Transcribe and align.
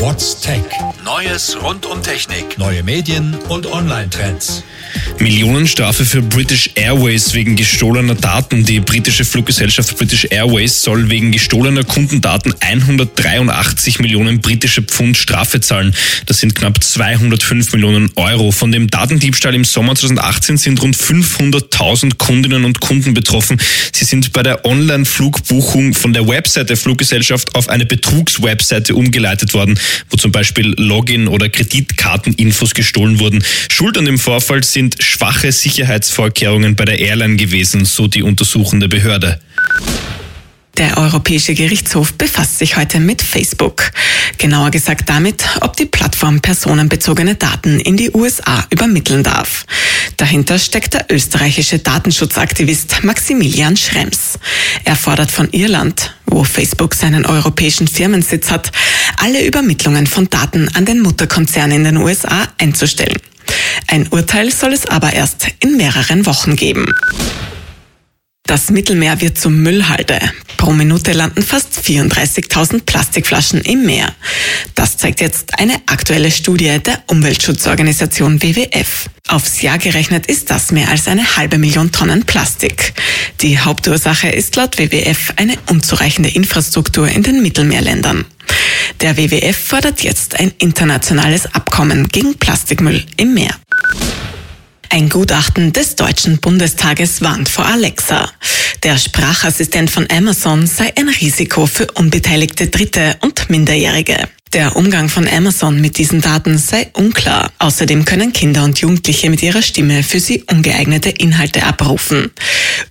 What's 0.00 0.40
Tech? 0.40 0.62
Neues 1.04 1.58
rund 1.62 1.84
um 1.84 2.02
Technik. 2.02 2.56
Neue 2.56 2.82
Medien 2.82 3.34
und 3.50 3.66
Online-Trends. 3.66 4.64
Millionenstrafe 5.18 6.06
für 6.06 6.22
British 6.22 6.70
Airways 6.74 7.34
wegen 7.34 7.54
gestohlener 7.54 8.14
Daten. 8.14 8.64
Die 8.64 8.80
britische 8.80 9.26
Fluggesellschaft 9.26 9.96
British 9.98 10.26
Airways 10.30 10.82
soll 10.82 11.10
wegen 11.10 11.30
gestohlener 11.30 11.84
Kundendaten 11.84 12.54
183 12.60 13.98
Millionen 13.98 14.40
britische 14.40 14.80
Pfund 14.80 15.18
Strafe 15.18 15.60
zahlen. 15.60 15.94
Das 16.24 16.40
sind 16.40 16.54
knapp 16.54 16.82
205 16.82 17.72
Millionen 17.74 18.10
Euro. 18.16 18.50
Von 18.50 18.72
dem 18.72 18.88
Datendiebstahl 18.88 19.54
im 19.54 19.64
Sommer 19.64 19.94
2018 19.94 20.56
sind 20.56 20.80
rund 20.80 20.96
500.000 20.96 22.16
Kundinnen 22.16 22.64
und 22.64 22.80
Kunden 22.80 23.12
betroffen. 23.12 23.60
Sie 23.92 24.06
sind 24.06 24.32
bei 24.32 24.42
der 24.42 24.64
Online-Flugbuchung 24.64 25.92
von 25.92 26.14
der 26.14 26.26
Website 26.26 26.70
der 26.70 26.78
Fluggesellschaft 26.78 27.54
auf 27.54 27.68
eine 27.68 27.84
Betrugswebseite 27.84 28.94
umgeleitet 28.94 29.52
worden, 29.52 29.78
wo 30.08 30.16
zum 30.16 30.32
Beispiel 30.32 30.74
Login- 30.76 31.28
oder 31.28 31.48
Kreditkarteninfos 31.48 32.74
gestohlen 32.74 33.18
wurden. 33.18 33.44
Schuld 33.70 33.98
an 33.98 34.04
dem 34.04 34.18
Vorfall 34.18 34.64
sind 34.64 34.96
schwache 35.02 35.52
Sicherheitsvorkehrungen 35.52 36.76
bei 36.76 36.84
der 36.84 36.98
Airline 36.98 37.36
gewesen, 37.36 37.84
so 37.84 38.06
die 38.06 38.22
untersuchende 38.22 38.88
Behörde. 38.88 39.40
Der 40.80 40.96
Europäische 40.96 41.52
Gerichtshof 41.52 42.14
befasst 42.14 42.58
sich 42.58 42.78
heute 42.78 43.00
mit 43.00 43.20
Facebook. 43.20 43.90
Genauer 44.38 44.70
gesagt 44.70 45.10
damit, 45.10 45.44
ob 45.60 45.76
die 45.76 45.84
Plattform 45.84 46.40
personenbezogene 46.40 47.34
Daten 47.34 47.80
in 47.80 47.98
die 47.98 48.10
USA 48.10 48.66
übermitteln 48.70 49.22
darf. 49.22 49.66
Dahinter 50.16 50.58
steckt 50.58 50.94
der 50.94 51.04
österreichische 51.10 51.80
Datenschutzaktivist 51.80 53.04
Maximilian 53.04 53.76
Schrems. 53.76 54.38
Er 54.84 54.96
fordert 54.96 55.30
von 55.30 55.50
Irland, 55.50 56.14
wo 56.24 56.44
Facebook 56.44 56.94
seinen 56.94 57.26
europäischen 57.26 57.86
Firmensitz 57.86 58.50
hat, 58.50 58.72
alle 59.20 59.44
Übermittlungen 59.44 60.06
von 60.06 60.28
Daten 60.30 60.68
an 60.74 60.86
den 60.86 61.00
Mutterkonzern 61.00 61.70
in 61.70 61.84
den 61.84 61.98
USA 61.98 62.48
einzustellen. 62.58 63.18
Ein 63.86 64.08
Urteil 64.08 64.50
soll 64.50 64.72
es 64.72 64.86
aber 64.86 65.12
erst 65.12 65.46
in 65.60 65.76
mehreren 65.76 66.26
Wochen 66.26 66.56
geben. 66.56 66.86
Das 68.44 68.70
Mittelmeer 68.70 69.20
wird 69.20 69.38
zum 69.38 69.62
Müllhalde. 69.62 70.18
Pro 70.56 70.72
Minute 70.72 71.12
landen 71.12 71.42
fast 71.42 71.68
34.000 71.84 72.82
Plastikflaschen 72.84 73.60
im 73.60 73.86
Meer. 73.86 74.12
Das 74.74 74.96
zeigt 74.96 75.20
jetzt 75.20 75.58
eine 75.58 75.74
aktuelle 75.86 76.30
Studie 76.30 76.80
der 76.84 77.02
Umweltschutzorganisation 77.06 78.42
WWF. 78.42 79.08
Aufs 79.28 79.62
Jahr 79.62 79.78
gerechnet 79.78 80.26
ist 80.26 80.50
das 80.50 80.72
mehr 80.72 80.88
als 80.88 81.06
eine 81.06 81.36
halbe 81.36 81.58
Million 81.58 81.92
Tonnen 81.92 82.24
Plastik. 82.24 82.92
Die 83.40 83.58
Hauptursache 83.58 84.28
ist 84.28 84.56
laut 84.56 84.78
WWF 84.78 85.34
eine 85.36 85.54
unzureichende 85.68 86.30
Infrastruktur 86.30 87.08
in 87.08 87.22
den 87.22 87.42
Mittelmeerländern. 87.42 88.24
Der 89.00 89.16
WWF 89.16 89.56
fordert 89.56 90.02
jetzt 90.02 90.38
ein 90.38 90.52
internationales 90.58 91.46
Abkommen 91.54 92.08
gegen 92.08 92.34
Plastikmüll 92.34 93.02
im 93.16 93.32
Meer. 93.32 93.54
Ein 94.90 95.08
Gutachten 95.08 95.72
des 95.72 95.96
Deutschen 95.96 96.38
Bundestages 96.38 97.22
warnt 97.22 97.48
vor 97.48 97.64
Alexa. 97.64 98.30
Der 98.82 98.98
Sprachassistent 98.98 99.90
von 99.90 100.06
Amazon 100.10 100.66
sei 100.66 100.92
ein 100.96 101.08
Risiko 101.08 101.64
für 101.64 101.86
unbeteiligte 101.92 102.66
Dritte 102.66 103.16
und 103.22 103.48
Minderjährige. 103.48 104.28
Der 104.52 104.74
Umgang 104.74 105.08
von 105.08 105.28
Amazon 105.28 105.80
mit 105.80 105.96
diesen 105.96 106.20
Daten 106.20 106.58
sei 106.58 106.88
unklar. 106.94 107.52
Außerdem 107.60 108.04
können 108.04 108.32
Kinder 108.32 108.64
und 108.64 108.80
Jugendliche 108.80 109.30
mit 109.30 109.44
ihrer 109.44 109.62
Stimme 109.62 110.02
für 110.02 110.18
sie 110.18 110.42
ungeeignete 110.50 111.10
Inhalte 111.10 111.62
abrufen. 111.62 112.32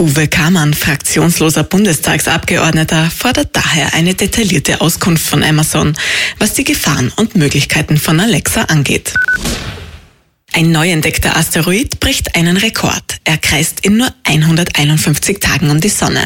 Uwe 0.00 0.28
Kamann, 0.28 0.72
fraktionsloser 0.72 1.64
Bundestagsabgeordneter, 1.64 3.10
fordert 3.10 3.54
daher 3.54 3.92
eine 3.92 4.14
detaillierte 4.14 4.80
Auskunft 4.80 5.26
von 5.26 5.44
Amazon, 5.44 5.94
was 6.38 6.54
die 6.54 6.64
Gefahren 6.64 7.12
und 7.16 7.36
Möglichkeiten 7.36 7.98
von 7.98 8.18
Alexa 8.18 8.62
angeht. 8.62 9.12
Ein 10.54 10.70
neu 10.70 10.90
entdeckter 10.90 11.36
Asteroid 11.36 12.00
bricht 12.00 12.34
einen 12.34 12.56
Rekord. 12.56 13.18
Er 13.24 13.36
kreist 13.36 13.84
in 13.84 13.98
nur 13.98 14.12
151 14.24 15.38
Tagen 15.38 15.70
um 15.70 15.80
die 15.80 15.90
Sonne. 15.90 16.24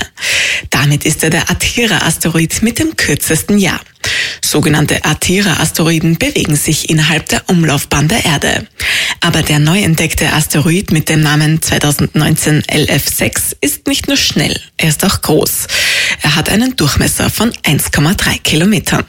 Damit 0.71 1.05
ist 1.05 1.25
er 1.25 1.31
der 1.31 1.51
Atira-Asteroid 1.51 2.63
mit 2.63 2.79
dem 2.79 2.97
kürzesten 2.97 3.59
Jahr. 3.59 3.81
Sogenannte 4.51 5.05
Atira-Asteroiden 5.05 6.19
bewegen 6.19 6.57
sich 6.57 6.89
innerhalb 6.89 7.29
der 7.29 7.43
Umlaufbahn 7.49 8.09
der 8.09 8.25
Erde. 8.25 8.67
Aber 9.21 9.43
der 9.43 9.59
neu 9.59 9.81
entdeckte 9.81 10.33
Asteroid 10.33 10.93
mit 10.93 11.09
dem 11.09 11.21
Namen 11.21 11.61
2019 11.61 12.63
LF6 12.63 13.57
ist 13.61 13.87
nicht 13.87 14.07
nur 14.09 14.17
schnell, 14.17 14.59
er 14.77 14.89
ist 14.89 15.05
auch 15.05 15.21
groß. 15.21 15.67
Er 16.23 16.37
hat 16.37 16.49
einen 16.49 16.77
Durchmesser 16.77 17.29
von 17.29 17.53
1,3 17.65 18.41
Kilometern. 18.43 19.05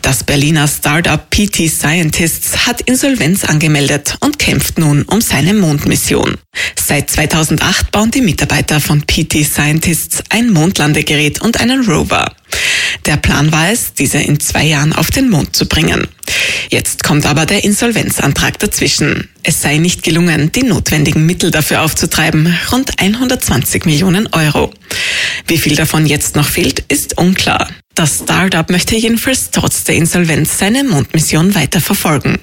Das 0.00 0.24
Berliner 0.24 0.66
Startup 0.66 1.30
PT 1.30 1.70
Scientists 1.70 2.66
hat 2.66 2.80
Insolvenz 2.82 3.44
angemeldet 3.44 4.16
und 4.20 4.38
kämpft 4.38 4.78
nun 4.78 5.02
um 5.02 5.20
seine 5.20 5.54
Mondmission. 5.54 6.36
Seit 6.74 7.08
2008 7.10 7.92
bauen 7.92 8.10
die 8.10 8.20
Mitarbeiter 8.20 8.80
von 8.80 9.02
PT 9.02 9.44
Scientists 9.44 10.22
ein 10.28 10.50
Mondlandegerät 10.50 11.40
und 11.40 11.60
einen 11.60 11.88
Rover. 11.88 12.34
Der 13.06 13.16
Plan 13.16 13.50
war 13.50 13.70
es, 13.70 13.94
diese 13.94 14.18
in 14.18 14.38
zwei 14.38 14.64
Jahren 14.64 14.92
auf 14.92 15.10
den 15.10 15.28
Mond 15.28 15.56
zu 15.56 15.66
bringen. 15.66 16.06
Jetzt 16.70 17.02
kommt 17.02 17.26
aber 17.26 17.46
der 17.46 17.64
Insolvenzantrag 17.64 18.58
dazwischen. 18.58 19.28
Es 19.42 19.60
sei 19.60 19.78
nicht 19.78 20.02
gelungen, 20.02 20.52
die 20.52 20.62
notwendigen 20.62 21.26
Mittel 21.26 21.50
dafür 21.50 21.82
aufzutreiben, 21.82 22.56
rund 22.70 23.00
120 23.00 23.84
Millionen 23.84 24.28
Euro. 24.28 24.72
Wie 25.46 25.58
viel 25.58 25.74
davon 25.74 26.06
jetzt 26.06 26.36
noch 26.36 26.48
fehlt, 26.48 26.84
ist 26.88 27.18
unklar. 27.18 27.68
Das 27.94 28.20
Startup 28.22 28.70
möchte 28.70 28.96
jedenfalls 28.96 29.50
trotz 29.50 29.84
der 29.84 29.96
Insolvenz 29.96 30.58
seine 30.58 30.84
Mondmission 30.84 31.54
weiter 31.54 31.80
verfolgen. 31.80 32.38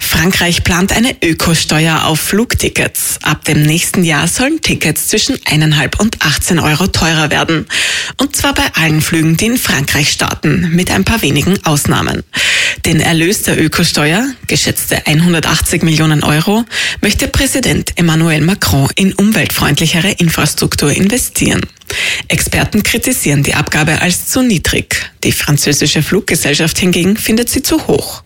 Frankreich 0.00 0.64
plant 0.64 0.92
eine 0.92 1.16
Ökosteuer 1.22 2.04
auf 2.04 2.20
Flugtickets. 2.20 3.18
Ab 3.22 3.44
dem 3.44 3.62
nächsten 3.62 4.04
Jahr 4.04 4.28
sollen 4.28 4.60
Tickets 4.60 5.08
zwischen 5.08 5.36
1,5 5.36 6.00
und 6.00 6.22
18 6.24 6.58
Euro 6.58 6.86
teurer 6.86 7.30
werden. 7.30 7.66
Und 8.16 8.36
zwar 8.36 8.54
bei 8.54 8.64
allen 8.74 9.00
Flügen, 9.00 9.36
die 9.36 9.46
in 9.46 9.58
Frankreich 9.58 10.10
starten, 10.10 10.70
mit 10.70 10.90
ein 10.90 11.04
paar 11.04 11.22
wenigen 11.22 11.64
Ausnahmen. 11.64 12.22
Den 12.84 13.00
Erlös 13.00 13.42
der 13.42 13.62
Ökosteuer, 13.62 14.26
geschätzte 14.46 15.06
180 15.06 15.82
Millionen 15.82 16.22
Euro, 16.22 16.64
möchte 17.00 17.28
Präsident 17.28 17.92
Emmanuel 17.96 18.40
Macron 18.40 18.88
in 18.96 19.12
umweltfreundlichere 19.12 20.10
Infrastruktur 20.12 20.90
investieren. 20.90 21.60
Experten 22.28 22.82
kritisieren 22.82 23.42
die 23.42 23.54
Abgabe 23.54 24.00
als 24.00 24.28
zu 24.28 24.42
niedrig. 24.42 25.10
Die 25.24 25.32
französische 25.32 26.02
Fluggesellschaft 26.02 26.78
hingegen 26.78 27.16
findet 27.16 27.48
sie 27.48 27.62
zu 27.62 27.86
hoch. 27.86 28.22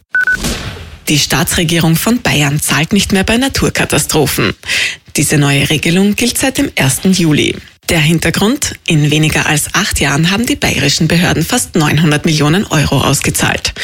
Die 1.09 1.19
Staatsregierung 1.19 1.97
von 1.97 2.23
Bayern 2.23 2.61
zahlt 2.61 2.93
nicht 2.93 3.13
mehr 3.13 3.25
bei 3.25 3.37
Naturkatastrophen. 3.37 4.55
Diese 5.17 5.37
neue 5.37 5.69
Regelung 5.69 6.15
gilt 6.17 6.39
seit 6.39 6.59
dem 6.59 6.71
1. 6.77 7.19
Juli. 7.19 7.57
Der 7.93 8.01
Hintergrund? 8.01 8.73
In 8.87 9.11
weniger 9.11 9.45
als 9.45 9.75
acht 9.75 10.01
Jahren 10.01 10.31
haben 10.31 10.47
die 10.47 10.57
bayerischen 10.57 11.09
Behörden 11.09 11.45
fast 11.45 11.75
900 11.75 12.25
Millionen 12.25 12.65
Euro 12.65 13.03
ausgezahlt. 13.03 13.75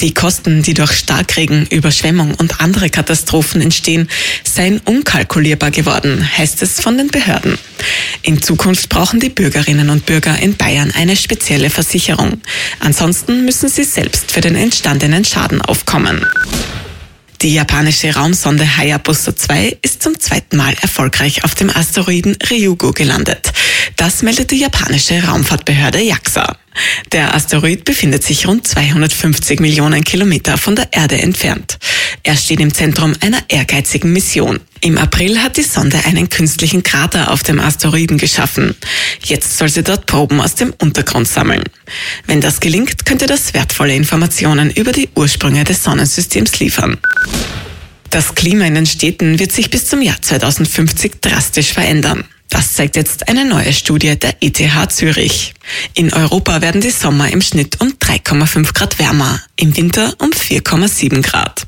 Die 0.00 0.12
Kosten, 0.12 0.64
die 0.64 0.74
durch 0.74 0.90
Starkregen, 0.90 1.68
Überschwemmung 1.70 2.34
und 2.34 2.60
andere 2.60 2.90
Katastrophen 2.90 3.60
entstehen, 3.60 4.08
seien 4.42 4.80
unkalkulierbar 4.80 5.70
geworden, 5.70 6.28
heißt 6.36 6.60
es 6.62 6.80
von 6.80 6.98
den 6.98 7.06
Behörden. 7.06 7.56
In 8.22 8.42
Zukunft 8.42 8.88
brauchen 8.88 9.20
die 9.20 9.30
Bürgerinnen 9.30 9.90
und 9.90 10.06
Bürger 10.06 10.36
in 10.40 10.56
Bayern 10.56 10.90
eine 10.90 11.14
spezielle 11.14 11.70
Versicherung. 11.70 12.42
Ansonsten 12.80 13.44
müssen 13.44 13.68
sie 13.68 13.84
selbst 13.84 14.32
für 14.32 14.40
den 14.40 14.56
entstandenen 14.56 15.24
Schaden 15.24 15.62
aufkommen. 15.62 16.26
Die 17.42 17.54
japanische 17.54 18.14
Raumsonde 18.14 18.76
Hayabusa 18.76 19.34
2 19.34 19.78
ist 19.82 20.00
zum 20.00 20.20
zweiten 20.20 20.56
Mal 20.56 20.76
erfolgreich 20.80 21.42
auf 21.42 21.56
dem 21.56 21.70
Asteroiden 21.70 22.36
Ryugu 22.48 22.92
gelandet. 22.92 23.52
Das 23.96 24.22
meldet 24.22 24.52
die 24.52 24.60
japanische 24.60 25.20
Raumfahrtbehörde 25.24 26.00
JAXA. 26.00 26.56
Der 27.10 27.34
Asteroid 27.34 27.84
befindet 27.84 28.22
sich 28.22 28.46
rund 28.46 28.68
250 28.68 29.58
Millionen 29.58 30.04
Kilometer 30.04 30.56
von 30.56 30.76
der 30.76 30.92
Erde 30.92 31.20
entfernt. 31.20 31.78
Er 32.22 32.36
steht 32.36 32.60
im 32.60 32.72
Zentrum 32.72 33.14
einer 33.20 33.38
ehrgeizigen 33.48 34.12
Mission. 34.12 34.60
Im 34.80 34.98
April 34.98 35.42
hat 35.42 35.56
die 35.56 35.62
Sonde 35.62 35.98
einen 36.04 36.28
künstlichen 36.28 36.82
Krater 36.82 37.30
auf 37.30 37.42
dem 37.42 37.60
Asteroiden 37.60 38.18
geschaffen. 38.18 38.74
Jetzt 39.24 39.58
soll 39.58 39.68
sie 39.68 39.82
dort 39.82 40.06
Proben 40.06 40.40
aus 40.40 40.54
dem 40.54 40.72
Untergrund 40.78 41.28
sammeln. 41.28 41.62
Wenn 42.26 42.40
das 42.40 42.60
gelingt, 42.60 43.06
könnte 43.06 43.26
das 43.26 43.54
wertvolle 43.54 43.94
Informationen 43.94 44.70
über 44.70 44.92
die 44.92 45.08
Ursprünge 45.14 45.64
des 45.64 45.84
Sonnensystems 45.84 46.58
liefern. 46.58 46.98
Das 48.10 48.34
Klima 48.34 48.66
in 48.66 48.74
den 48.74 48.86
Städten 48.86 49.38
wird 49.38 49.52
sich 49.52 49.70
bis 49.70 49.86
zum 49.86 50.02
Jahr 50.02 50.20
2050 50.20 51.22
drastisch 51.22 51.72
verändern. 51.72 52.24
Das 52.52 52.74
zeigt 52.74 52.96
jetzt 52.96 53.30
eine 53.30 53.46
neue 53.46 53.72
Studie 53.72 54.18
der 54.18 54.34
ETH 54.42 54.92
Zürich. 54.92 55.54
In 55.94 56.12
Europa 56.12 56.60
werden 56.60 56.82
die 56.82 56.90
Sommer 56.90 57.30
im 57.32 57.40
Schnitt 57.40 57.80
um 57.80 57.88
3,5 57.94 58.74
Grad 58.74 58.98
wärmer, 58.98 59.40
im 59.56 59.74
Winter 59.74 60.14
um 60.18 60.28
4,7 60.28 61.22
Grad. 61.22 61.66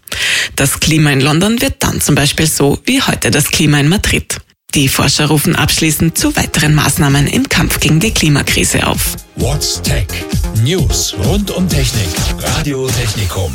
Das 0.57 0.81
Klima 0.81 1.11
in 1.11 1.21
London 1.21 1.61
wird 1.61 1.77
dann 1.81 2.01
zum 2.01 2.15
Beispiel 2.15 2.47
so 2.47 2.79
wie 2.85 3.03
heute 3.03 3.31
das 3.31 3.51
Klima 3.51 3.79
in 3.79 3.89
Madrid. 3.89 4.39
Die 4.75 4.89
Forscher 4.89 5.27
rufen 5.27 5.55
abschließend 5.55 6.19
zu 6.19 6.35
weiteren 6.37 6.75
Maßnahmen 6.75 7.29
im 7.29 7.49
Kampf 7.49 7.79
gegen 7.79 8.01
die 8.01 8.11
Klimakrise 8.11 8.87
auf. 8.87 9.17
What's 9.37 9.81
Tech? 9.83 10.07
News 10.63 11.15
rund 11.25 11.51
um 11.53 11.69
Technik. 11.69 12.09
Radio 12.41 12.89
Technikum. 12.89 13.55